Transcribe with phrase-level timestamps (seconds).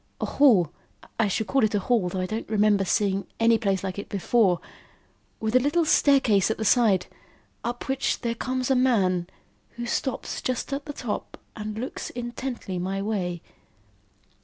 [0.19, 0.71] A hall
[1.19, 4.09] (I should call it a hall, though I don't remember seeing any place like it
[4.09, 4.59] before),
[5.39, 7.05] with a little staircase at the side,
[7.63, 9.27] up which there comes a man,
[9.73, 13.43] who stops just at the top and looks intently my way.